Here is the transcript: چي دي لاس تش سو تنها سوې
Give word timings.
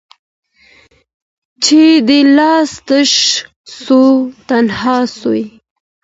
چي 1.63 1.81
دي 2.07 2.19
لاس 2.37 2.71
تش 2.87 3.11
سو 3.81 4.01
تنها 4.47 4.97
سوې 5.19 5.43